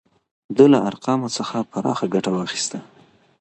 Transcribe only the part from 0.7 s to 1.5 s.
له ارقامو